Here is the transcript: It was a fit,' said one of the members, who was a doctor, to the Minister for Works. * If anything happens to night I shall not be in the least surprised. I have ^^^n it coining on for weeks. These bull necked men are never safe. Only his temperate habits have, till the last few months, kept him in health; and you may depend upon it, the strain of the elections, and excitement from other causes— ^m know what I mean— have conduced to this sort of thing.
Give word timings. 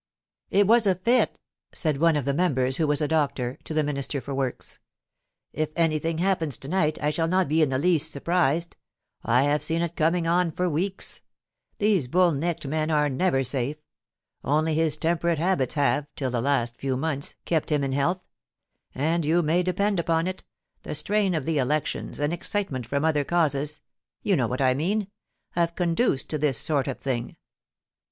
It 0.49 0.65
was 0.65 0.87
a 0.87 0.95
fit,' 0.95 1.39
said 1.75 1.97
one 1.99 2.15
of 2.15 2.25
the 2.25 2.33
members, 2.33 2.77
who 2.77 2.87
was 2.87 3.03
a 3.03 3.07
doctor, 3.07 3.59
to 3.65 3.71
the 3.71 3.83
Minister 3.83 4.19
for 4.19 4.33
Works. 4.33 4.79
* 5.17 5.25
If 5.53 5.69
anything 5.75 6.17
happens 6.17 6.57
to 6.57 6.67
night 6.67 6.97
I 7.03 7.11
shall 7.11 7.27
not 7.27 7.47
be 7.47 7.61
in 7.61 7.69
the 7.69 7.77
least 7.77 8.09
surprised. 8.09 8.77
I 9.21 9.43
have 9.43 9.61
^^^n 9.61 9.81
it 9.81 9.95
coining 9.95 10.25
on 10.25 10.53
for 10.53 10.67
weeks. 10.67 11.21
These 11.77 12.07
bull 12.07 12.31
necked 12.31 12.65
men 12.65 12.89
are 12.89 13.09
never 13.09 13.43
safe. 13.43 13.77
Only 14.43 14.73
his 14.73 14.97
temperate 14.97 15.37
habits 15.37 15.75
have, 15.75 16.07
till 16.15 16.31
the 16.31 16.41
last 16.41 16.77
few 16.77 16.97
months, 16.97 17.35
kept 17.45 17.71
him 17.71 17.83
in 17.83 17.91
health; 17.91 18.21
and 18.95 19.23
you 19.23 19.43
may 19.43 19.61
depend 19.61 19.99
upon 19.99 20.25
it, 20.25 20.43
the 20.81 20.95
strain 20.95 21.35
of 21.35 21.45
the 21.45 21.59
elections, 21.59 22.19
and 22.19 22.33
excitement 22.33 22.87
from 22.87 23.05
other 23.05 23.23
causes— 23.23 23.83
^m 24.25 24.35
know 24.37 24.47
what 24.47 24.61
I 24.61 24.73
mean— 24.73 25.11
have 25.51 25.75
conduced 25.75 26.27
to 26.31 26.39
this 26.39 26.57
sort 26.57 26.87
of 26.87 26.97
thing. 26.99 27.35